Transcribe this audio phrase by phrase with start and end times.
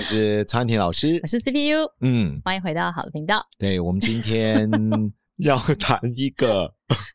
[0.00, 3.46] 我是曹安婷老师，我是 CPU，嗯，欢迎回到好的频道。
[3.58, 4.66] 对，我们今天
[5.36, 6.72] 要谈一个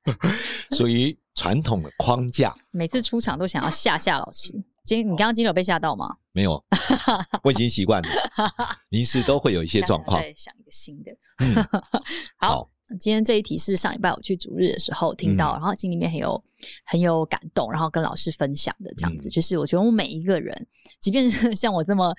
[0.70, 2.56] 属于传统的框架。
[2.70, 4.54] 每次出场都想要吓吓老师，
[4.84, 6.16] 今你刚刚今天有被吓到吗？
[6.32, 6.64] 没有，
[7.42, 8.10] 我已经习惯了，
[8.90, 10.22] 临时都会有一些状况。
[10.22, 11.56] 再想一个新的，嗯，
[12.38, 12.50] 好。
[12.50, 12.72] 好。
[13.00, 16.44] 今天这一题是上礼拜我去主日的时候听到，嗯、然后心里面很有
[16.86, 20.68] 很有感动，然后跟老师分享的这样子，嗯、就是我觉得我们每一个人，
[21.02, 22.14] 即便是像我这么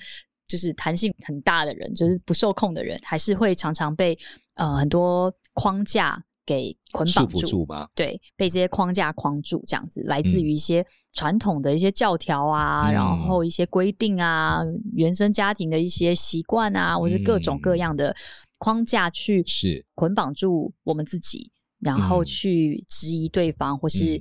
[0.48, 4.18] 就是弹性很大的人，就是不受控的人，还是会常常被
[4.54, 7.88] 呃很多框架给捆绑住，住吗？
[7.94, 14.62] 对，被这些框架框住，这样子，来自于一些传统的一些教条啊，嗯、然后一些规定啊，
[14.94, 18.14] 原生家庭的一些习惯啊，或是各种各样的。
[18.58, 19.84] 框架去是。
[19.94, 24.18] 捆绑住我们自己，然后去质疑对方，或是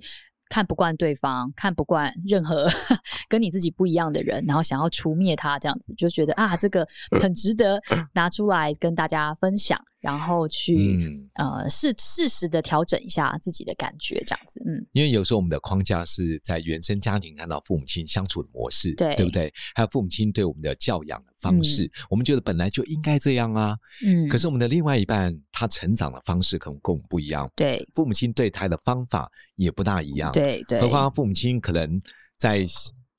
[0.49, 2.67] 看不惯对方，看不惯任何
[3.29, 6.87] 跟你自己不一样的人，然后想要除灭他，这样子就觉得啊，这个
[7.21, 7.81] 很值得
[8.13, 9.79] 拿出来跟大家分享。
[10.01, 19.51] 然后去、嗯、呃适适时的调整一下自己的感觉，这样子，嗯，因为有时候我们的框架是在原生家庭看到父母亲相处的模式，对，对不对？
[19.73, 24.29] 还有父母亲对我们的教养的方式，嗯、我们觉得本来就应该这样啊，嗯。
[24.29, 27.87] 可是我们的另外一半他成长的方式可能跟我们不一样，对。
[27.93, 30.81] 父母亲对他的方法也不大一样，对对。
[30.81, 32.01] 何况父母亲可能
[32.37, 32.65] 在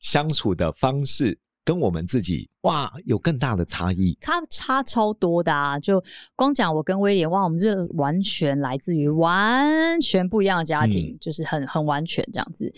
[0.00, 1.38] 相处的方式。
[1.66, 5.76] 跟我们自己哇有更大的差异，差差超多的啊！
[5.80, 6.00] 就
[6.36, 12.72] 光讲我跟威廉哇，我们是完全来自于完全不一样的家庭，嗯、就是很很完全这样子。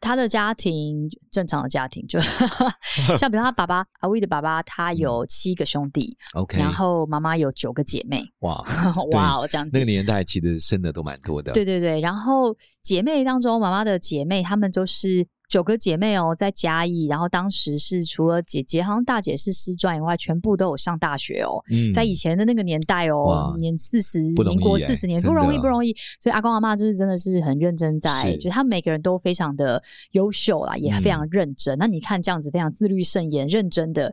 [0.00, 2.18] 他的家庭正常的家庭，就
[3.18, 8.64] 像比如他爸爸阿威的爸爸，他有七个兄弟，OK，、嗯、然后妈妈有九个姐妹，哇
[9.12, 9.76] 哇这样子。
[9.76, 12.00] 那个年代其实生的都蛮多的，对对对。
[12.00, 15.26] 然后姐妹当中，妈妈的姐妹她们都是。
[15.48, 21.62] 九个姐妹哦，在嘉义，然后当时是除了姐姐，好像大姐是师专以外，全部都有上大学哦。
[21.70, 25.94] 嗯，在以前的那个年代哦，年四十，民国四十年不容易，不容易。
[26.18, 29.80] 所以阿公阿妈就是真的是很认真在，是就他们每个人都非常的
[30.10, 31.76] 优秀啦，也非常认真。
[31.76, 34.12] 嗯、那你看这样子非常自律、慎言、认真的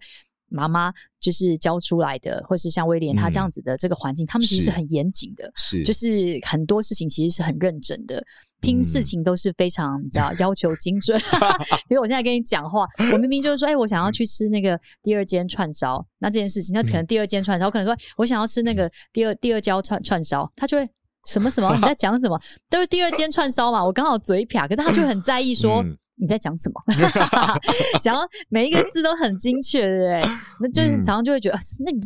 [0.50, 8.24] 妈妈，就是教出来的，或是像威廉他这样子的这个环境，嗯、他们其实是很严谨的，是就是很多事情其实是很认真的。
[8.62, 11.20] 听事情都是非常你知道要求精准，
[11.90, 20.90] 因为我现在跟你讲话，我明明就是说，哎、欸，我想要去吃那个第二间串烧，那这件事情，那可能第二间串烧，我可能说我想要吃那个第二第二家串串烧，他就会
[21.26, 25.82] 什么什么你在讲什么， 都是第二间串烧嘛，我刚好嘴瓢，可是他就很在意说。
[25.84, 26.82] 嗯你在讲什么？
[28.00, 30.38] 讲到每一个字都很精确，对不对？
[30.62, 32.02] 那就是常常就会觉得，嗯、那你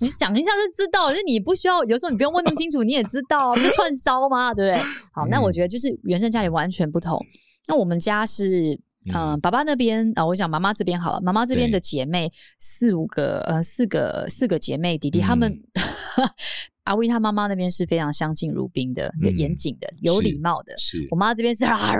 [0.00, 4.54] 你想一下就知道，就你不需要，有时候你不用问那么清楚，你也知道，不是串烧吗？
[4.54, 4.82] 对不对？
[5.12, 7.18] 好，那我觉得就是原生家庭完全不同。
[7.66, 15.50] 那我们家是，嗯、呃，爸爸那边啊、呃，我想妈妈这边好了，妈妈这边的姐妹四五个，呃，四个四个姐妹弟弟，他们。
[15.52, 16.28] 嗯
[16.88, 20.72] 阿威他妈妈那边是非常相敬如宾的，严谨的，有礼貌的。
[20.78, 21.92] 是我妈这边是啊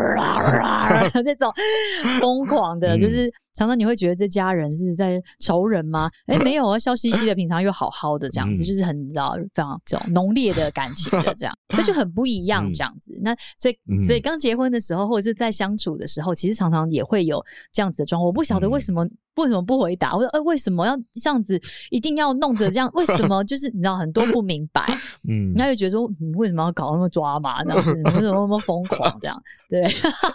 [1.23, 1.53] 这种
[2.21, 6.11] 疯狂的，就是常常你会觉得这家人是在仇人吗？
[6.27, 13.15] 哎，没有啊，笑嘻嘻的，平常又好好的这样子，就是很你知道非常这种浓烈的感情的这样，所以就很不一样这样子。
[13.23, 18.27] 那所以所以刚结婚的时候，或者是在相处的时候，其实常常也会有这样子的状况。
[18.27, 19.07] 我不晓得为什么。
[19.39, 20.17] 为什么不回答？
[20.17, 21.63] 我说，呃，为什么要这样子？
[21.93, 22.91] 一定要弄得这样？
[22.95, 23.45] 为什么？
[23.45, 24.78] 就是你知道很多不明白，
[25.29, 27.93] 嗯，他就觉得说，你为什么要搞那么抓马这样子？
[27.95, 29.43] 你为什么那么疯狂这样？
[29.69, 29.83] 对，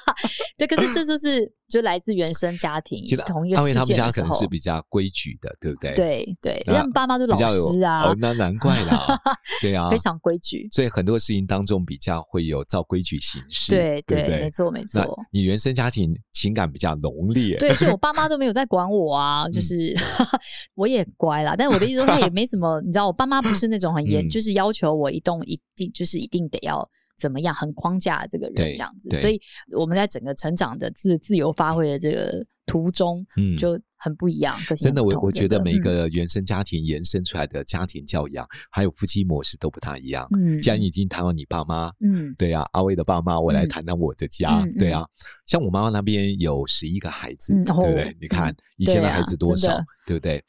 [0.57, 1.51] 对，可是这就是。
[1.73, 5.95] 就来自原生家庭，同一个事件的时候，他们家可能是比较规矩的，对不对？
[5.95, 9.19] 对对，他们爸妈都老师啊，哦，那难怪啦，
[9.59, 15.19] 对啊，非常规矩，所以很多事情当中比较会有照规矩行事，对对，没错没错。
[15.31, 19.95] 你原生家庭情感比较浓烈，对，所以我爸妈都没有在管我啊， 就是
[20.75, 26.87] 我也乖啦，但我的意思说，他也没什么，你知道，我爸妈不是那种很严，就是要求我一动一定，就是一定得要。
[27.17, 27.53] 怎么样？
[27.53, 29.39] 很框架这个人这样子，所以
[29.71, 34.57] 我们在整个成长的自自由发挥的这个途中，嗯，就很不一样。
[34.69, 40.27] 嗯、真的，我我觉得每一个原生家庭延伸出来的家庭教养，嗯、还有夫妻模式都不太一样。
[40.35, 45.05] 嗯，既然已经谈到你爸妈，嗯，对啊，阿威的爸妈，我来谈谈我的家，嗯、对啊，
[45.45, 48.17] 像我妈妈那边有十一个孩子，嗯、对不对？
[48.19, 50.43] 你看以前的孩子多少，对，啊、对不对？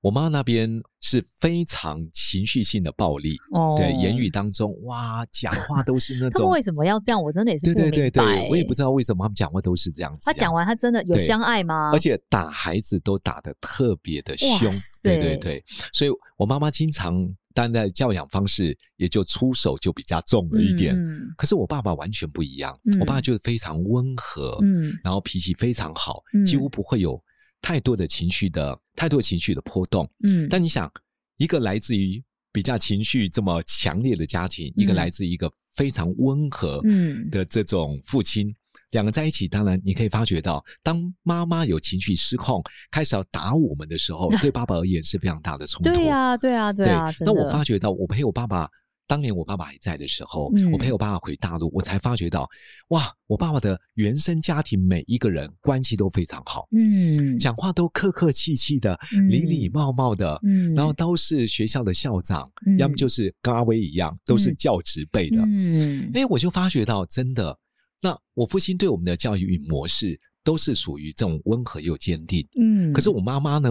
[0.00, 6.30] 我妈那边是非常情绪性的暴力，哦，对，言语当中哇，讲话都是那种。
[6.32, 7.22] 他们为什么要这样？
[7.22, 7.96] 我真的也是不明白。
[7.96, 10.24] 对对对对，我也不知道为什么他们讲话都是这样子。
[10.24, 11.90] 他讲完，他真的有相爱吗？
[11.92, 14.70] 而且打孩子都打得特别的凶，
[15.02, 15.64] 对对对。
[15.92, 17.14] 所以我妈妈经常，
[17.52, 20.96] 当然教养方式也就出手就比较重了一点。
[20.96, 21.20] 嗯。
[21.36, 27.22] 可是我爸爸完全不一样，嗯、我爸爸就是非常温和，嗯，然后脾气非常好，嗯、几乎不会有。
[27.62, 30.90] 太多的情绪的，太多情绪的波动，嗯，但你想，
[31.36, 32.22] 一个来自于
[32.52, 38.54] 比较情绪这么强烈的家庭，嗯、一个来自一个非常温和，嗯的这种父亲，嗯、
[38.90, 45.92] 两个在一起，当然你可以发觉到，当妈妈有情绪失控，开始要打我们的时候， 对爸爸而言是非常大的冲突。
[45.92, 47.12] 对呀、啊，对啊，对啊。
[47.20, 48.68] 那我发觉到，我陪我爸爸。
[49.10, 52.48] 当年我爸爸还在的时候，嗯、我陪我爸爸回大陆，我才发觉到，
[52.90, 67.58] 哇，我爸爸的原生家庭每一个人关系都非常好，嗯，讲话都客客气气的，嗯、礼礼貌貌的，嗯，然后都是学校的校长，嗯、要么就是跟阿威一样，都是教职辈的，嗯，哎，我就发觉到，真的，
[68.00, 73.68] 那我父亲对我们的教育模式都是属于这种温和又坚定，嗯，可是我妈妈呢？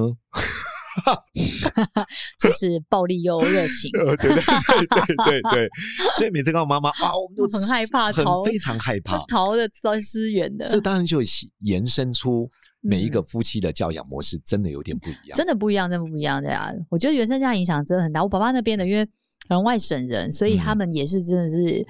[2.40, 5.70] 就是暴力又热情，对对对对对对，
[6.18, 10.68] 所以每次看我妈妈啊，我们都很害怕，逃非常害怕， 逃的到失远的。
[10.68, 11.20] 这当然就
[11.62, 12.50] 延伸出
[12.82, 16.72] 每一个夫妻的教养模式，真的有点不一样，真的不一样，真的不一样的呀。
[16.90, 18.24] 我觉得原生家庭影响真的很大。
[18.24, 19.08] 我爸爸那边的，因为
[19.50, 21.86] 人外省人，所以他们也是真的是。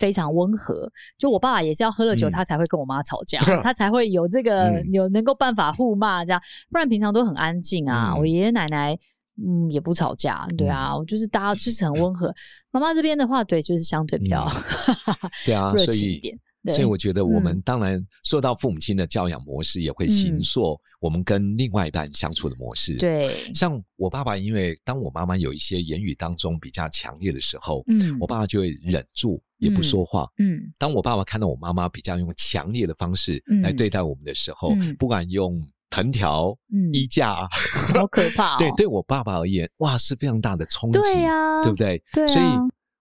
[0.00, 8.14] 非常温和，就我爸爸也是要喝了酒，他才会跟我妈吵架， 嗯、他才会有这个、嗯、有能够办法互骂这样，不然平常都很安静啊。
[8.14, 8.96] 嗯、我爷爷奶奶
[9.36, 12.34] 嗯也不吵架，对啊，我就是大家就是很温和。
[12.70, 15.74] 妈妈这边的话，对，就是相对比较、嗯、 对啊。
[15.76, 16.38] 所以，
[16.72, 22.96] 所以我觉得我们当然受到父母亲的教养模式，也会形塑我们跟另外一半相处的模式。
[22.96, 29.42] 对、嗯，像我爸爸，因为当我妈妈有一些言语当中比较强烈的时候，嗯，我爸爸就会忍住。
[29.60, 30.28] 也不说话。
[30.38, 37.48] 嗯，嗯，当我爸爸看到我妈妈比较用强烈的方式来对待我们的时候，嗯、不管用藤条、嗯、衣架，
[37.94, 38.58] 好可怕、 哦。
[38.58, 42.02] 对，对我爸爸而言，哇，是非常大的冲击，对呀，对不对？
[42.12, 42.26] 对啊。
[42.26, 42.46] 所以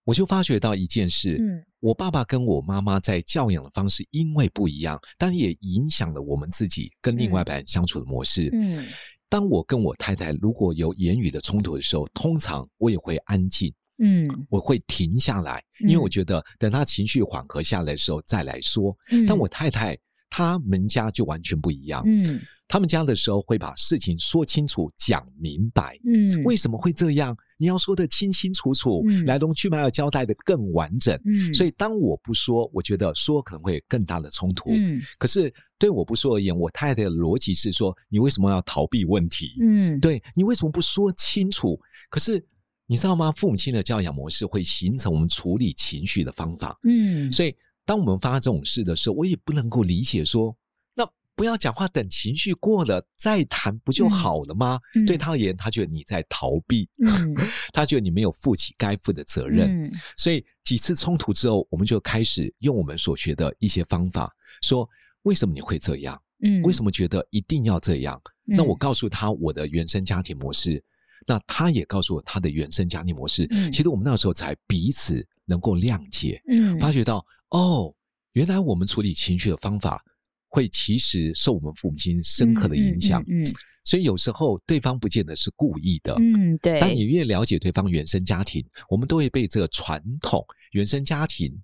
[0.04, 8.50] 我就发觉到一件事，嗯，我爸爸跟我妈妈在教养的方式因为不一样，但也影响了我们自己跟另外一半相处的模式。
[8.54, 8.86] 嗯，
[9.30, 13.72] 当我跟我太太如果有言语的冲突的时候，通常我也会安静。
[14.00, 18.96] 嗯，我会停下来，因为我觉得等他情绪缓和下来的时候再来说。
[19.12, 19.98] 嗯，但我太太
[20.30, 22.04] 他们家就完全不一样。
[22.06, 26.00] 嗯，他们家的时候会把事情说清楚、讲明白。
[26.06, 27.36] 嗯，为什么会这样？
[27.58, 31.20] 你要说得清清楚楚，嗯，来龙去脉要交代的更完整。
[31.26, 34.70] 嗯，所以当我不说，我觉得说可能会更大的冲突。
[34.70, 39.58] 嗯，可是对我不说而言，我太太的逻辑是说：你为什么要逃避问题？
[39.60, 41.78] 嗯，对，你为什么不说清楚？
[42.10, 42.42] 可是。
[42.92, 43.32] 你知道吗？
[43.32, 46.76] 父母亲的教养模式会形成我们处理情绪的方法。
[46.86, 47.56] 嗯，所以
[47.86, 50.58] 当我们发生这种事的时候，我也不能够理解说，
[50.96, 54.80] 那不要讲话，等情绪过了再谈不就好了吗？
[54.96, 57.36] 嗯，对他而言，他觉得你在逃避，嗯，
[57.72, 59.84] 他觉得你没有负起该负的责任。
[59.84, 64.34] 嗯，所以几次冲突之后，我们就开始用我们所学的一些方法，
[64.64, 64.90] 说
[65.22, 66.20] 为什么你会这样？
[66.44, 68.20] 嗯，为什么觉得一定要这样？
[68.46, 70.84] 那我告诉他我的原生家庭模式。
[71.28, 77.94] 那他也告诉我他的原生家庭模式，嗯、其实我们那时候才彼此能够谅解，嗯，发觉到哦，
[78.34, 80.04] 原来我们处理情绪的方法
[80.48, 86.80] 会其实受我们父母亲深刻的影响，嗯，嗯嗯嗯，所以有时候对方不见得是故意的，嗯，对。
[86.80, 91.56] 当你越了解对方原生家庭，我们都会被这个传统原生家庭，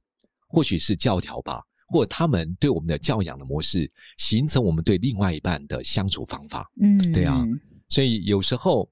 [0.47, 7.43] 或许是教条吧，或他们对我们的教养的模式，形成我们对另外一半的相处方法，嗯，对啊，
[7.89, 8.87] 所以有时候。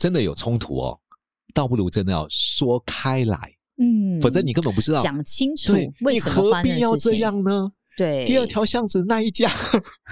[0.00, 0.98] 真的有冲突哦，
[1.54, 3.38] 倒不如真的要说开来，
[3.76, 7.70] 嗯，否则你根本不知道讲清楚，为什么你何必要这样呢？
[7.98, 9.50] 对，第二条巷子那一家，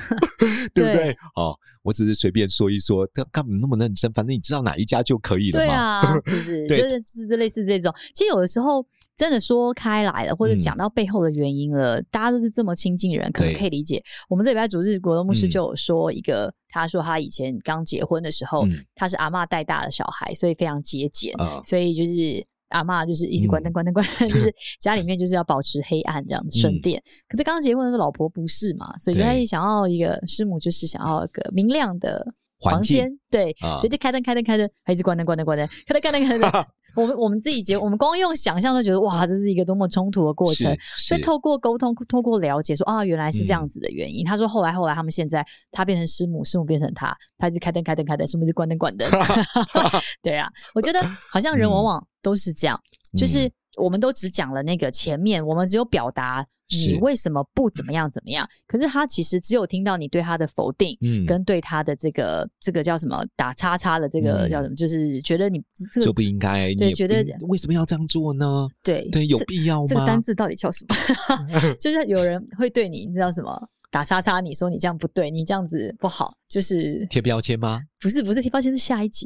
[0.75, 1.17] 对不对？
[1.37, 4.13] 哦，我只是随便说一说，这干嘛那么认真？
[4.13, 5.65] 反正你知道哪一家就可以了嘛。
[5.65, 7.91] 对啊， 就是就是是类似这种。
[8.13, 8.85] 其实有的时候
[9.17, 14.03] 真的说开来了，或者讲到背后的原因了，大家都是这么亲近的人，可能可以理解。
[14.29, 16.53] 我们这礼拜主日，国东牧师就有说一个。
[16.69, 27.01] 他说他以前刚结婚的时候，嗯、他是阿嬷带大的小孩，所以非常节俭，哦、所以就是阿嬷就是一直关灯关灯关灯，嗯、就 是家里面就是要保持黑暗这样子省电。
[27.01, 32.27] 嗯、可是刚结婚的老婆不是嘛，所以他也想要一个师母，就是想要一个明亮的
[32.61, 36.67] 房间，对，所以就开灯开灯开灯，还一直关灯关灯关灯，开灯开灯开灯。
[36.97, 40.77] 我们我们自己结，我们光用想象都觉得哇，这是一个多么冲突的过程。
[40.97, 44.25] 所以透过沟通，透过了解说，说啊，原来是这样子的原因。
[44.25, 49.09] 嗯、他说后来后来，他们现在他变成师母，师母变成他，他一直开灯开灯开灯，师母一直关灯关灯。
[50.23, 51.01] 对啊，我觉得
[51.31, 52.81] 好像人往往都是这样，
[53.13, 56.47] 嗯、就是我们都只讲了那个前面，我们只有表达。
[56.71, 58.47] 你为什么不怎么样怎么样？
[58.67, 68.69] 可是他其实只有听到你对他的否定，嗯，跟对他的这个这个叫什么打叉叉的这个叫什么，就是觉得你这个就不应该，对，觉得为什么要这样做呢？
[68.83, 69.87] 对对，有必要吗？
[69.89, 71.73] 这个单字到底叫什么？
[71.81, 73.59] 就是有人会对你，你知道什么
[73.91, 74.39] 打叉叉？
[74.39, 77.81] 你说你这样不对，你这样子不好，就是贴标签吗？
[77.99, 79.25] 不是不是贴标签，是下一集，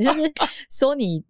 [0.00, 0.32] 就是
[0.68, 1.22] 说你。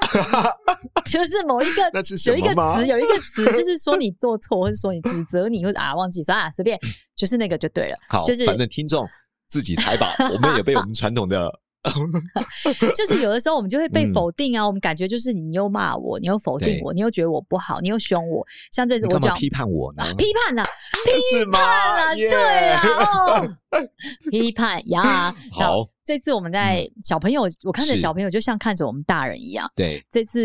[1.04, 1.82] 就是某一个
[2.26, 6.78] 有一个词，有一个词，就是说你做错，或者说你指责你，或者啊忘记算了，随便，
[7.14, 7.96] 就是那个就对了。
[8.08, 9.06] 好，就是反正听众
[9.48, 10.06] 自己猜吧。
[10.32, 11.59] 我们也被我们传统的，
[12.94, 14.66] 就是有的时候我们就会被否定啊。
[14.66, 18.46] 我们感觉就是你又骂我，你又否定我，你又觉得我不好，你又凶我。
[18.70, 20.04] 像这次我讲批判我呢？
[20.16, 20.64] 批判了，
[21.04, 22.82] 批判 了，对啊，
[23.26, 23.48] 哦，
[24.30, 25.34] 批判呀。
[25.52, 25.88] 好。
[26.02, 29.70] 这次我们在小朋友，我看着小朋友就像看着我们大人一样。
[29.76, 30.40] 对，这次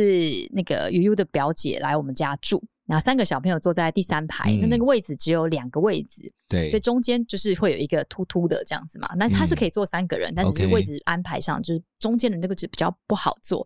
[0.52, 9.10] 那个悠悠的表姐来我们家住，然后三个小朋友坐在第三排，那那个位置只有两个位置，对，所以中间就是会有一个突突的这样子嘛。
[9.18, 13.66] 那他是可以坐三个人，但只是位置安排上就是中间的那个是比较不好坐。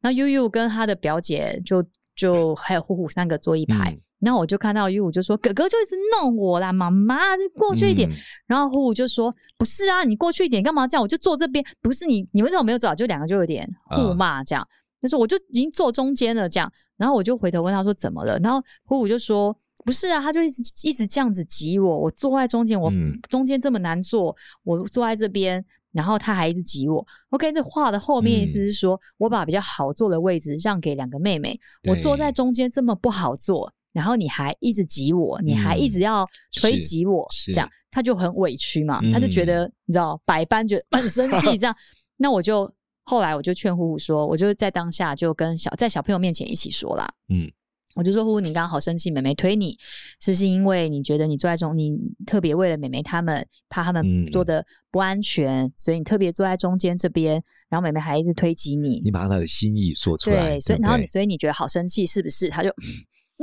[0.00, 1.84] 那悠悠跟他的表姐就
[2.14, 3.98] 就还有虎虎三个坐一排。
[4.20, 8.06] 然后我就看到悠悠就说：“哥哥就一直弄我啦，妈妈就过去一点。
[8.06, 8.12] 嗯”
[8.46, 11.02] 然后虎虎就说：“不是啊，你过去一点干嘛这样？
[11.02, 14.62] 我就坐这边，不是你，你为什么没有走？”就两个就有点互骂这样。
[15.00, 16.70] 他说：“我就已经坐中间了这样。”
[17.00, 22.92] 然后我就回头问他说：“怎么了？”然后虎虎就说：“不是啊，他就一直一直这样子挤我，我坐在中间，我
[23.30, 27.06] 中间这么难坐，我坐在这边，然后他还一直挤我。
[27.30, 33.72] ”OK，这话的后面意思是说、嗯、我把比较好坐的位置让给两个妹妹，我坐在中间这么不好坐。
[33.92, 36.24] 然后你还一直挤我，你还一直要
[36.60, 41.74] 推挤我，嗯、这样他就很委屈嘛，嗯、他就觉得你知道百般觉得 很生气，这样，
[42.16, 42.72] 那我就
[43.10, 47.50] 后来我就劝呼呼说，我就在当下就跟小在小朋友面前一起说啦，嗯，
[47.96, 49.76] 我就说虎虎，你刚刚好生气，妹妹推你，
[50.20, 51.90] 是是因为你觉得你坐在中，你
[52.24, 62.48] 特别为了妹妹他们怕他们坐的不安全，嗯、所以你特别坐在中间这边，然后妹妹还一直推挤你，你把她的心意说出来，对，所以然后你所以你觉得好生气是不是？
[62.48, 62.70] 他就。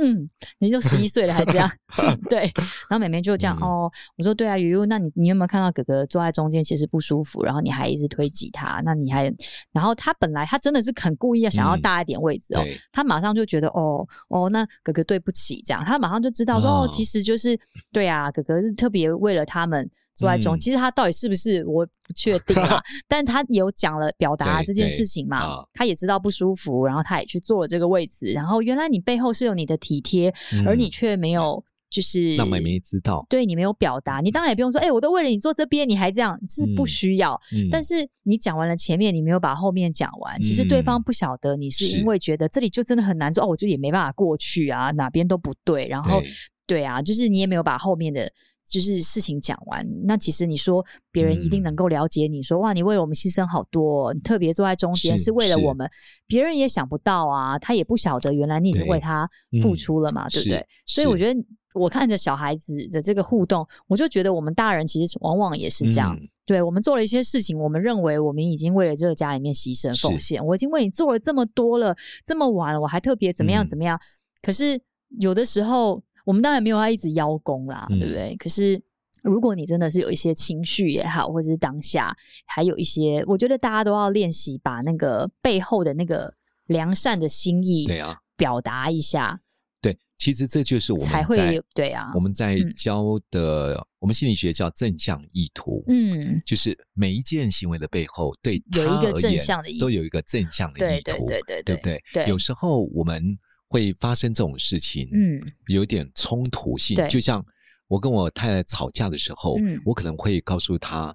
[0.00, 0.28] 嗯，
[0.58, 1.70] 你就十一岁了还这样，
[2.30, 2.40] 对。
[2.88, 9.24] 然后妹妹就这样、嗯、哦，我说对啊，悠悠，那你你有没有看到哥哥坐在中间其实不舒服，然后你还一直推挤他，那你还，
[9.72, 17.58] 然后他本来他真的是很故意要想要大一点位置哦，嗯、他马上就觉得哦哦，那哥哥对不起这样，他马上就知道说哦，哦，其实就是
[17.92, 19.88] 对啊，哥哥是特别为了他们。
[20.18, 37.94] 坐在中，嗯、其实他到底是不是我不确定啊， 但他有讲了表达这件事情嘛，哦、他也知道不舒服，然后他也去坐了这个位置，然后原来你背后是有你的体贴，嗯、而你却没有就是让妹妹知道，对你没有表达，你当然也不用说，哎、欸，我都为了你坐这边，你还这样是不需要，嗯、但是
[38.24, 46.28] 你讲完了前面，你没有把后面讲完，嗯、其实对方不晓得你是因为觉得这里就真的很难做，哦，我就也没办法过去啊，哪边都不对，然后对，
[46.66, 48.30] 对啊，就是你也没有把后面的。
[48.68, 55.88] 就是事情讲完，那其实你说别人一定能够了解你说，说、嗯、哇，你为了我们牺牲好多，你特别坐在中间是，是为了我们，
[56.26, 59.28] 别人也想不到啊，他也不晓得原来你已经为他
[59.62, 60.66] 付出了嘛，对，对不对？
[60.86, 61.40] 所以我觉得
[61.74, 74.04] 我看着小孩子的这个互动，我就觉得我们大人其实往往也是这样，嗯、对，我们做了一些事情，我们认为我们已经为了这个家里面牺牲奉献，我已经为你做了这么多了，这么晚了，我还特别怎么样怎么样，嗯、
[74.42, 74.80] 可是
[75.20, 76.02] 有的时候。
[76.28, 78.36] 我们当然没有要一直邀功啦，嗯、对不对？
[78.36, 78.78] 可是
[79.22, 86.30] 如果你真的是有一些情绪也好，或者是当下还有一些，我觉得大家都要练习把那个背后的那个
[86.66, 89.40] 良善的心意，对啊，表达一下。
[89.80, 102.04] 对，其实这就是我们才会对啊，我们在教的，嗯、我们心理学叫正向意图，嗯，就是每一件行为的背后，对他而言，有一个正向的意图，都有一个正向的意图，对对对对，对不对？
[102.12, 103.38] 对，有时候我们。
[103.68, 106.96] 会发生这种事情，嗯，有点冲突性。
[107.08, 107.44] 就像
[107.86, 111.14] 我跟我太太吵架的时候，嗯，我可能会告诉她，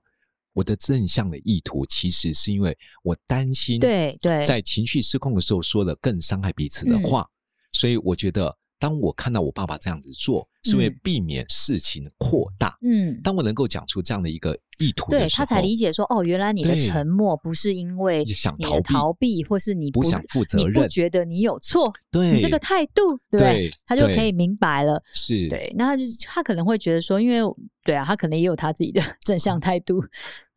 [0.53, 7.29] 我的正向的意图其实是因为我担心，对对，在情绪失控的时候说了更伤害彼此的话，嗯、
[7.73, 12.77] 所以我觉得当我看到我爸爸这样子做，是为避免事情扩大。
[12.81, 25.01] 嗯，当我能够讲出这样的一个意图对，他才理解说，哦，原来你的沉默不是因为想逃避，逃避或是你不，不想负责任，你不觉得你有错，对，你这个态度，对，对他就可以明白了。
[25.13, 27.37] 是，对，那他就他可能会觉得说，因为
[27.85, 30.03] 对啊，他可能也有他自己的 正向态度，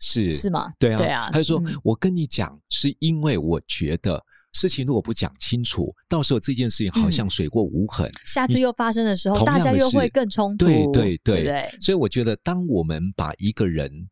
[0.00, 0.72] 是是吗？
[0.80, 4.20] 对啊，对啊，他就说、嗯、我跟你讲，是因为我觉得。
[4.56, 8.08] 事情如果不讲清楚，到时候这件事情好像水过无痕。
[8.08, 10.64] 嗯、下次又发生的时候，大家又会更冲突。
[10.64, 10.86] 对
[11.18, 14.08] 对对，所以我觉得，当我们把一个人，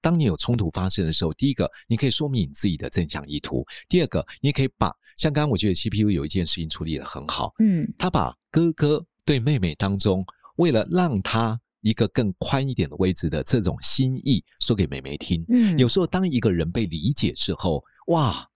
[0.00, 10.24] 当你有冲突发生的时候，第一个，你可以说明你自己的正向意图；第二个，你可以把像刚刚我觉得 CPU 有一件事情处理的很好，嗯，他把哥哥对妹妹当中，
[10.56, 15.44] 为了让他一个更宽一点的位置的这种心意说给妹妹听。
[15.48, 18.48] 嗯，有时候当一个人被理解之后，哇。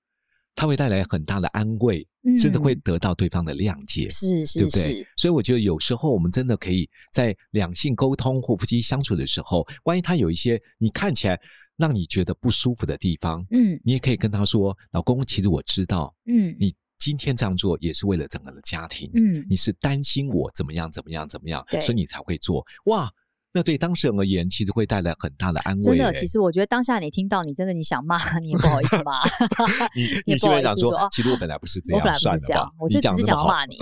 [0.54, 5.06] 他会带来很大的安慰，嗯、甚至会得到对方的谅解，是是，对不对？
[5.16, 11.40] 所以我觉得有时候我们真的可以在两性沟通或夫妻相处的时候，万一他有一些你看起来
[11.76, 23.10] 让你觉得不舒服的地方，嗯，你也可以跟他说：“老公，其实我知道，嗯，你今天这样做也是为了整个的家庭，嗯，你是担心我怎么样怎么样怎么样，所以你才会做。”哇！
[23.54, 25.82] 那对当事人而言，其实会带来很大的安慰。
[25.82, 29.20] 真的，其实我觉得当下你听到，你真的你想骂，你也不好意思骂。
[29.94, 33.76] 你你不好意思说，其实我本来不是这样，我本来不是这样，我就只是想要骂你。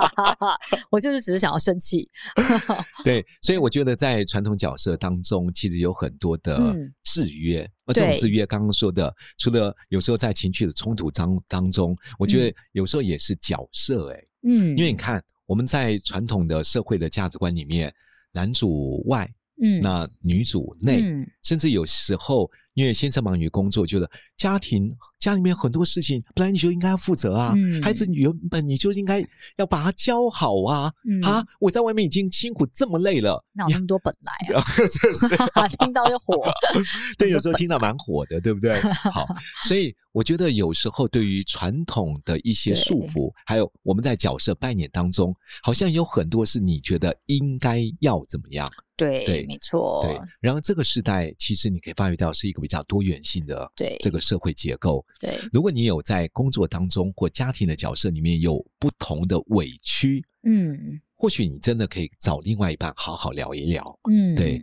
[0.92, 2.06] 我就是只是想要生气。
[3.02, 7.66] 对，所以我觉得在传统角色当中，其实有很多的制约。
[7.86, 14.12] 而这种制约，刚刚说的，除了有时候在情绪的冲突当当中，我觉得有时候也是角色。
[14.12, 17.90] 哎，嗯，因为你看，我们在传统的社会的价值观里面。
[18.32, 22.50] 男主外，嗯，那女主内，嗯，甚至有时候。
[22.74, 27.52] 因为先生忙于工作，觉得家庭家里面很多事情，本来你就应该要负责啊。
[27.54, 29.22] 嗯、孩子原本你就应该
[29.58, 30.90] 要把他教好啊。
[31.06, 34.64] 嗯、啊，我在外面已经辛苦这么累了，哪有那么多本来啊？
[35.84, 36.50] 听到就火。
[37.18, 38.80] 对，有时候听到蛮火的，对不对？
[39.12, 39.26] 好，
[39.68, 48.66] 所以我觉得有时候对于传统的一些束缚，还有我们在角色扮演当中，好像有很多是你觉得应该要怎么样。
[49.02, 50.00] 对，对，没错。
[50.02, 55.04] 对，然后这个时代其实你可以发觉到是一个比较多元性的这个社会结构。
[55.18, 63.98] 对，如果你有在工作当中或家庭的角色里面有不同的委屈，嗯，或许你真的可以找另外一半好好聊一聊。
[64.10, 64.62] 嗯，对，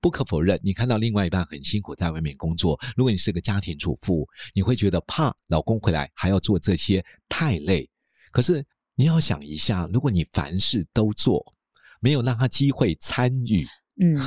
[0.00, 7.88] 不可否认，你看到另外一半很辛苦在外面工作，如果你是个家庭主妇，你会觉得怕老公回来还要做这些太累。
[8.32, 11.44] 可是你要想一下，如果你凡事都做，
[12.00, 13.66] 没有让他机会参与。
[14.02, 14.18] 嗯，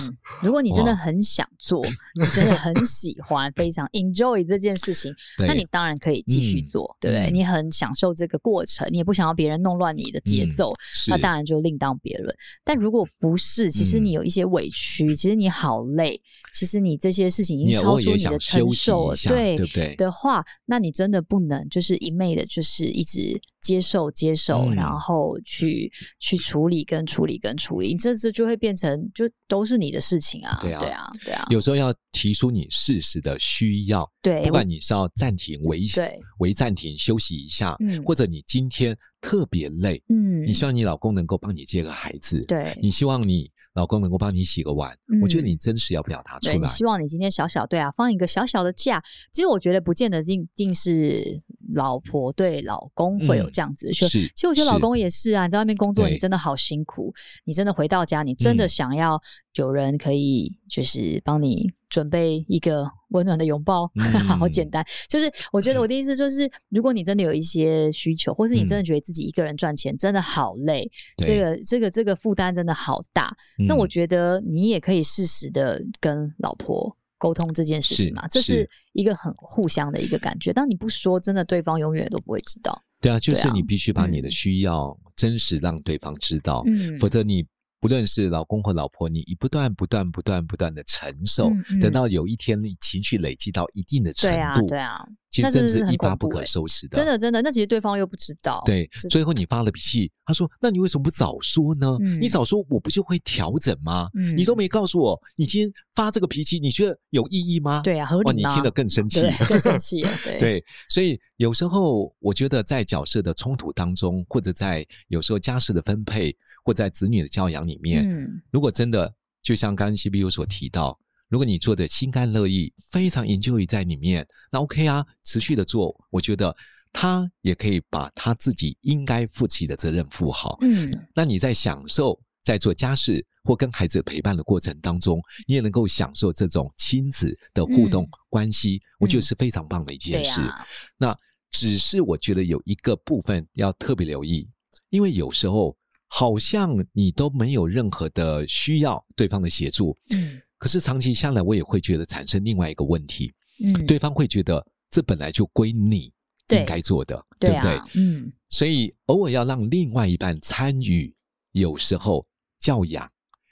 [0.43, 1.83] 如果你真的很想做，
[2.21, 7.31] 你真的很喜欢，非常 enjoy 这件事情，那你当然可以继续做，嗯、对不对？
[7.31, 12.31] 你很享受这个过程，你也不想要别人弄乱你的节奏，嗯、那当然就另当别论。
[12.63, 16.21] 但如果不是，其实你有一些委屈，嗯、其实你好累，
[16.53, 19.95] 其实你这些事情已经超出你的承受了，对对不对？
[19.95, 23.41] 的话，那你真的不能就是一昧的，就是一直。
[23.63, 30.59] 接受，接受，嗯、然后去去处理，跟处理，跟处理，这次就会变成就都是你的事情啊！
[30.61, 31.45] 对啊，对啊，对啊。
[31.49, 43.49] 有时候要提出你事实的需要，对，不管你是要暂停、维对维暂停休息一下，嗯，或者你今天特别累，嗯，你希望你老公能够帮你接个孩子，对，你希望你。
[43.75, 46.67] 老公能够帮你洗个碗，嗯、我觉得你真实要表达出来。
[46.67, 49.01] 希望你今天小小对啊，放一个小小的假。
[49.31, 51.41] 其实我觉得不见得一定是
[51.73, 54.07] 老婆对老公会有这样子的说。
[54.07, 55.43] 嗯、其实我觉得老公也是啊。
[55.43, 57.13] 是你在外面工作，你真的好辛苦。
[57.45, 59.21] 你真的回到家，你真的想要
[59.55, 62.89] 有人可以就是帮你准备一个。
[63.13, 64.03] 温暖的拥抱， 嗯、
[64.39, 64.83] 好简单。
[65.07, 78.23] 就是我觉得我的意思就是，如果你真的有一些需求，或是你真的觉得自己一个人赚钱真的好累，嗯、这个这个这个负担真的好大，嗯、那我觉得你也可以适时的跟老婆沟通这件事情嘛。
[78.23, 80.51] 是这是一个很互相的一个感觉。
[80.51, 82.77] 当你不说，真的对方永远都不会知道。
[82.99, 87.45] 对啊，就是你必须把你的需要真实让对方知道，嗯、否则你。
[87.83, 96.95] 不论是老公或老婆，你一不断、不断、不断、不断的承受，嗯嗯、等到有一天你情绪累积到一定的程度，对啊，对啊，其实真是一发不可收拾的。
[96.95, 98.63] 真的，真的，那其实对方又不知道。
[98.65, 101.97] 对，最后你发了脾气，他说：“那你为什么不早说呢？
[101.99, 104.09] 嗯、你早说，我不就会调整吗？
[104.13, 108.49] 嗯、你都没告诉我，你今天发这个脾气，你觉得有意义吗？”对啊，合理吗？
[108.49, 110.05] 你听得更生气，更生气
[110.39, 116.33] 对，所以有时候我觉得在角色的冲突当中，或者在有时候家事的分配。
[116.63, 120.97] 或在子女的教养里面，嗯、如果真的就像刚刚 CPU 所提到，
[121.29, 126.55] 如果你做的心甘乐意，非常 enjoy 在里面，那 OK 啊，持续的做，我觉得
[126.91, 130.57] 他也可以把他自己应该负起的责任负好。
[130.61, 140.39] 嗯，那你在享受在做家事或跟孩子陪伴的过程当中，你也能够享受这种亲子的互动关系，嗯、我觉得是非常棒的一件事。
[140.41, 140.65] 啊、
[140.97, 141.17] 那
[141.49, 144.47] 只是我觉得有一个部分要特别留意，
[144.89, 145.75] 因为有时候
[146.15, 156.13] 好像你都没有任何的需要对方的协助，嗯，可是长期下来，我也会觉得产生另外一个问题，嗯，对方会觉得这本来就归你
[156.49, 157.71] 应该做的，对，对不对？
[157.71, 161.11] 对啊、嗯，所以偶尔要让另外一半参与，
[161.53, 162.23] 有时候
[162.59, 163.11] 教养，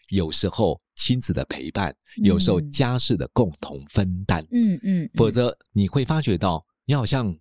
[0.09, 7.35] 有时候亲子的陪伴，有时候家事的共同分担，嗯嗯，否则你会发觉到你好像。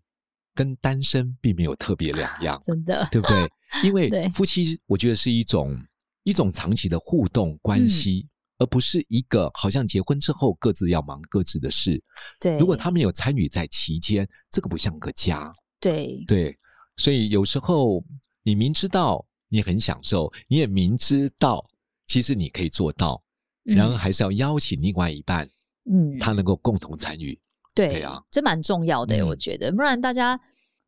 [0.55, 3.51] 跟单身并没有特别两样， 真的，对不对？
[3.85, 5.81] 因 为夫妻，我觉得是一种
[6.25, 12.03] 一种长期的互动关系，嗯，而不是一个好像结婚之后各自要忙各自的事。
[12.41, 15.53] 对，如果他们有参与在其间，这个不像个家。
[15.79, 16.59] 对对，
[16.97, 18.05] 所以有时候
[18.43, 21.65] 你明知道你很享受，你也明知道
[22.07, 23.21] 其实你可以做到，
[23.65, 25.49] 嗯，然后还是要邀请另外一半，
[25.91, 27.39] 嗯，他能够共同参与。
[27.75, 30.33] 对，对啊，这蛮重要的，嗯，我觉得，不然大家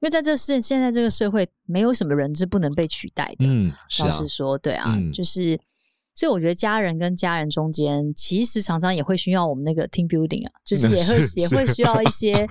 [0.00, 3.46] 因为在这世现在这个社会，没有什么人是不能被取代的。
[3.46, 5.58] 嗯，是啊，老实说，对啊，嗯，就是。
[6.14, 12.46] 所以我觉得家人跟家人中间，其实常常也会需要我们那个 team building 啊，就是也会也会需要一 些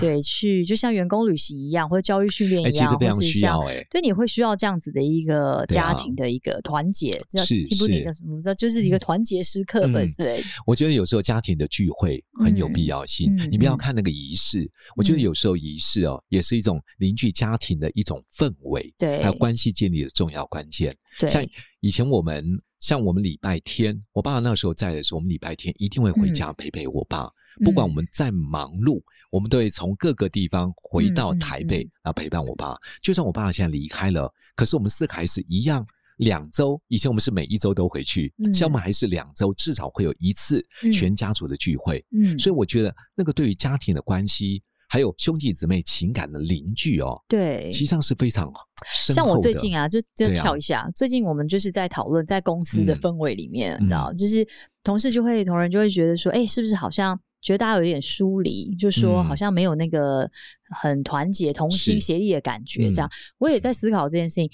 [0.00, 8.40] 对去，就像员工旅行一样，或者教育训练一样，欸、或是像对你会需要这样子的一个家庭的一个团结，叫 team building 叫什么？
[8.42, 10.44] 这就是一个团结时刻本对、嗯。
[10.66, 20.96] 我觉得有时候家庭的聚会很有必要性，嗯、你不要看那个仪式、嗯，我觉得有时候仪式哦，也是一种凝聚家庭的一种氛围，对，还有关系建立的重要关键。
[21.18, 21.46] 对，像
[21.80, 22.58] 以前我们。
[22.82, 27.30] 像我们礼拜天，我爸那时候在的时候，我们礼拜天一定会回家陪陪我爸。
[27.60, 32.76] 嗯、不管我们再忙碌，嗯、我们都会从各个地方回到台北，然后陪伴我爸。
[33.00, 40.60] 就算我爸现在离开了，可是我们四个孩子一样，两周以前我们是每一周都回去，现在我们还是两周至少会有一次
[40.92, 42.04] 全家族的聚会。
[42.10, 44.60] 嗯，所以我觉得那个对于家庭的关系。
[44.92, 48.52] 还有兄弟姊妹情感的凝聚哦，对，实际上是非常。
[48.84, 54.46] 像我最近啊，就就跳一下，啊，最近我们就是在讨论，在公司的氛围里面，嗯，你知道，就是
[54.84, 60.30] 同事就会同仁就会觉得说，哎，欸，是不是好像觉得大家有点疏离，就说好像没有那个
[60.78, 63.16] 很团结、同心协力的感觉，这样，嗯。
[63.38, 64.50] 我也在思考这件事情。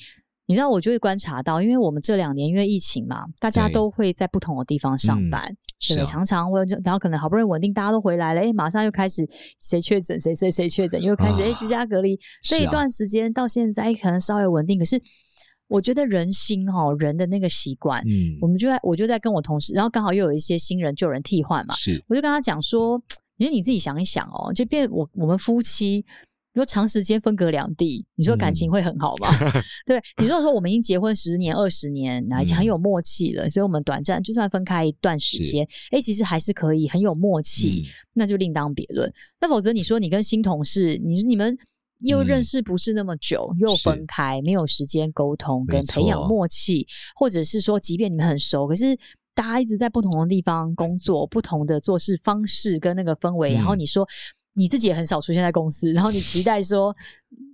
[0.48, 5.54] 你知道，我就会观察到，因为我们这两年因为疫情嘛，大家都会在不同的地方上班，
[5.86, 9.28] 对，对、嗯、常常会，然后可能好不容易稳定，大家都回来了，哎，马上又开始
[9.60, 14.98] 谁确诊，谁谁谁确诊，又开始哎居家隔离，啊，这一段时间到现在可能稍微稳定，可是
[15.68, 22.98] 我觉得人心哈，人的那个习惯，嗯，我们就在我就在跟我同事，然后刚好又有一些新人旧人替换嘛，是，我就跟他讲说，
[23.36, 26.06] 其实你自己想一想哦，就变我我们夫妻。
[26.58, 29.28] 你说长时间分隔两地，你说感情会很好吗？
[29.54, 39.08] 嗯、 对，你如果说我们已经结婚十年、二十年，已经很有默契了，嗯、所以我们短暂就算分开一段时间，哎，其实还是可以很有默契，嗯、那就另当别论。
[39.40, 41.56] 那否则你说你跟新同事，你你们
[42.00, 48.98] 又认识不是那么久，嗯、又分开，没有时间沟通跟培养默契，或者是说，即便你们很熟，可是
[49.32, 54.04] 大家一直在不同的地方工作，不同的做事方式跟那个氛围，嗯、然后你说。
[54.58, 56.94] 你自己也很少出现在公司，然后你期待说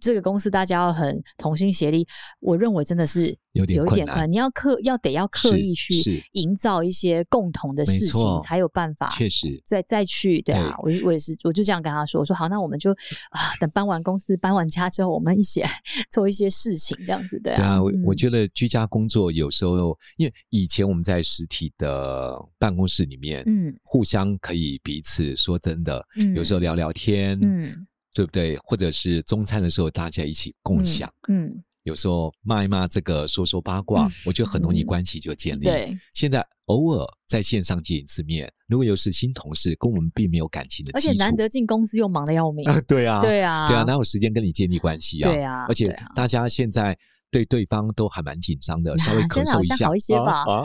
[0.01, 2.07] 这个公司大家要很同心协力，
[2.41, 4.31] 我认为真的是有点困难。
[4.31, 9.09] 你要刻要得要刻意去营造一些共同的事情，才有办法。
[9.11, 12.93] 确实，再再去对啊，我我也是，我就这样跟他说，我说好，那我们就
[13.31, 15.63] 啊，等搬完公司搬完家之后，我们一起
[16.11, 17.57] 做一些事情，这样子对啊。
[17.57, 26.85] 对啊，我、嗯、我觉得居家工作有时候，因为以前我们在实体的办公室里面，嗯，互相可以彼此说真的，嗯，有时候聊聊。
[26.95, 28.57] 天，嗯，对不对？
[28.65, 35.65] 或者是中餐的时候，大家一起共享，嗯，嗯有时候骂一骂这个，说说八卦，嗯、我觉得很容易关系就建立。
[35.65, 45.29] 对、嗯，现在偶尔在线上见一次面，如果又是新同事，跟我们并没有感情的，而且难得进公司又忙得要命，啊对啊，对啊，对啊，哪有时间跟你建立关系啊？
[45.31, 46.97] 对啊，而且大家现在
[47.31, 50.45] 对对方都还蛮紧张的，稍微 咳嗽一下，现在好一些吧？
[50.51, 50.65] 啊，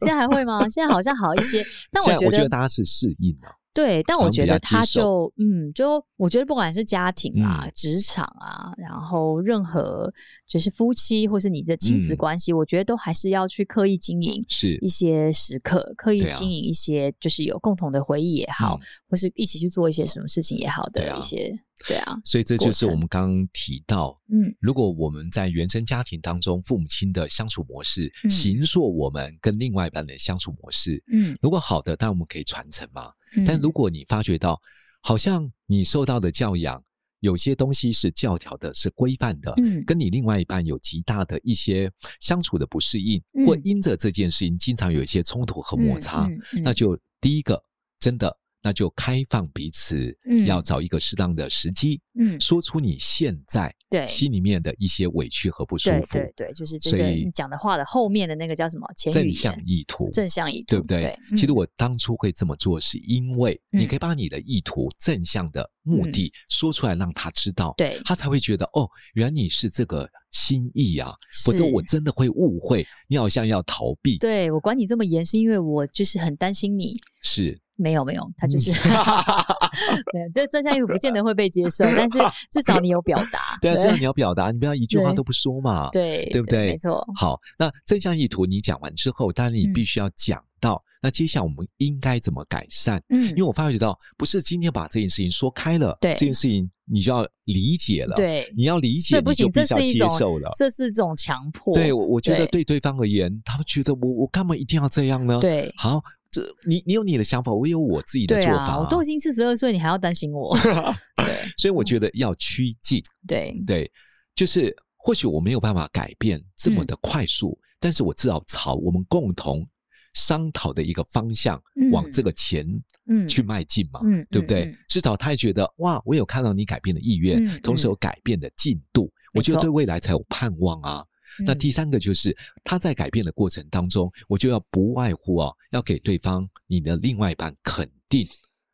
[0.00, 0.68] 现在还会吗？
[0.68, 1.62] 现在好像好一些，
[1.92, 3.59] 但我觉得，我觉得大家是适应了。
[3.72, 10.12] 对，但我觉得他就嗯，就我觉得不管是家庭啊、嗯、职场啊，然后任何
[10.44, 14.76] 就是夫妻或是你的亲子关系、嗯，我觉得都还是要去刻意经营是。
[14.82, 21.56] 一些时刻，刻意经营一些就是有共同的回忆也好，啊、或是一起去做一些什么事情也好的一些
[21.86, 22.16] 对啊，对啊。
[22.24, 33.12] 所以这就是我们刚刚提到，嗯，如果我们在原生家庭当中父母亲的相处模式，嗯、形塑我们跟另外一半的相处模式，嗯，如果好的，但我们可以传承嘛。
[33.46, 34.60] 但如果你发觉到，
[35.02, 36.82] 好像你受到的教养
[37.20, 41.90] 有些东西是教条的，是规范的，嗯，跟你另外一半有极大的一些
[42.20, 47.62] 相处的不适应，嗯、或因着这件事情经常有一些冲突和摩擦，嗯嗯嗯、那就第一个
[47.98, 48.36] 真的。
[48.62, 58.86] 那就开放彼此，嗯，要找一个适当的时机，嗯，说出你现在对心里面的一些委屈和不舒服，对对，对，就是这个你讲的话的后面的那个叫什么？
[59.10, 61.18] 正向意图，正向意图，对不对？
[61.30, 71.12] 其实我当初会这么做，是因为你可以把你的意图、正向的目的说出来，让他知道，对，他才会觉得哦，原来你是这个心意啊，
[71.44, 74.18] 否则我真的会误会，你好像要逃避。
[74.18, 77.58] 对，我管你这么严，是因为我就是很担心你，是。
[77.80, 78.70] 没有没有，他就是
[80.12, 82.18] 对，这正向意图不见得会被接受，但是
[82.50, 83.58] 至少你有表达。
[83.62, 86.66] 对啊，至少你要表达，你不要一句话都不说嘛，对，对不对？
[86.66, 87.04] 没错。
[87.16, 93.02] 好，那这项意图你讲完之后，当然你必须要讲到，那接下来我们应该怎么改善？
[93.08, 101.74] 嗯，因为我发觉到，不是今天把这件事情说开了，对，这件事情你就要理解了，对，你要理解，这不行，这是一种接受了，这是一种强迫。
[101.74, 105.38] 对，我我觉得对对方而言，他们觉得我我干嘛一定要这样呢？
[105.40, 106.02] 对，好。
[106.30, 108.64] 这你你有你的想法，我有我自己的做法。
[108.64, 110.56] 啊啊、我都已经四十二岁，你还要担心我？
[111.16, 111.26] 对，
[111.58, 113.02] 所以我觉得要趋近。
[113.26, 113.90] 对对，
[114.34, 119.66] 就是或许我没有办法改变这么的快速，嗯、但是我至少朝我们共同
[120.14, 122.66] 商讨的一个方向，嗯、往这个前
[123.08, 124.74] 嗯去迈进嘛，嗯，对不对？
[124.88, 131.04] 至少他也觉得哇，我有看到你改变的意愿，嗯、同时有改变的进度，嗯、我觉得对未来才有盼望啊。
[131.44, 138.26] 那第三个就是他在改变的过程当中，我就要不外乎啊，要给对方你的另外一半肯定，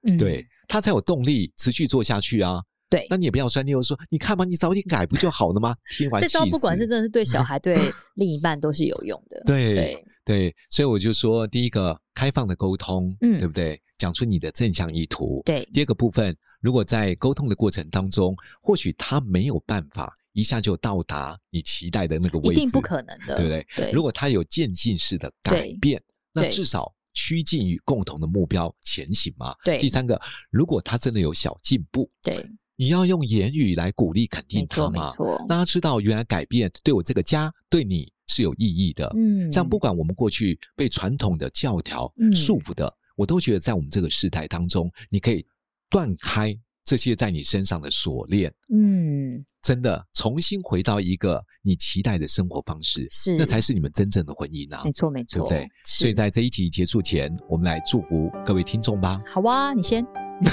[0.03, 2.63] 嗯、对他才有动力持续做下去啊。
[2.89, 5.75] 对，那你也不要酸，你又说你看嘛，你早点改不就好了吗？
[5.91, 6.23] 听完。
[6.23, 7.77] 这招不管是真的是对小孩、 对
[8.15, 9.43] 另一半都是有用的。
[9.45, 13.81] 对对对，所以我就说，第一个开放的沟通，嗯，对不对？
[13.99, 15.43] 讲出你的正向意图。
[15.45, 20.13] 对，第二个部分，如果在沟通的过程当中，或许他没有办法。
[20.37, 23.67] 一下就到达你期待的那个位置，一定不可能的，对不对？
[23.75, 23.91] 对。
[23.91, 29.55] 如果他有渐进式的改变，那至少趋近于共同的目标前行嘛。
[29.65, 29.79] 对。
[29.79, 30.21] 第三个，
[30.51, 32.47] 如果他真的有小进步，对，
[32.77, 35.07] 你要用言语来鼓励肯定他嘛。
[35.07, 35.39] 没错。
[35.49, 39.11] 让他知道原来改变对我这个家对你是有意义的。
[39.17, 39.51] 嗯。
[39.51, 45.47] 这样不管我们过去被传统的教条束缚的，我都觉得在我们这个时代当中，你可以
[45.89, 46.55] 断开
[46.87, 48.51] 这些在你身上的锁链。
[48.73, 49.45] 嗯。
[49.63, 54.83] 真的重新回到一个你期待的生活方式，是那才是你们真正的婚姻啊！
[54.85, 55.69] 没错，没错，对不对？
[55.85, 59.21] 所以在这一集结束前，我们来祝福各位听众吧。
[59.35, 60.07] 好啊，你先。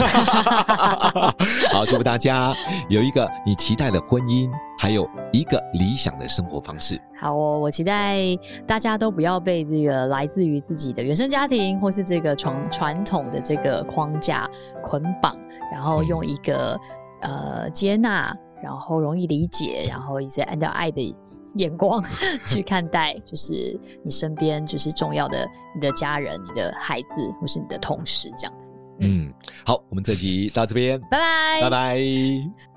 [1.71, 2.55] 好，祝福大家
[2.89, 6.99] 有一个你期待的婚姻，还有一个理想的生活方式。
[7.21, 8.19] 好哦，我期待
[8.65, 14.49] 大家都不要被这个来自于自己的原生家庭或是这个传传统的这个框架
[14.81, 15.37] 捆绑，
[15.73, 16.79] 然后用一个、
[17.21, 18.31] 嗯、呃接纳。
[18.63, 21.13] 然后容易理解，然后一些按照爱的
[21.55, 22.01] 眼光
[22.47, 28.71] 去看待，就是你身边就是重要的你的家人、你的孩子或是你的同事这样子。
[29.01, 29.33] 嗯，
[29.65, 32.72] 好，我们这集到这边，拜拜，拜拜。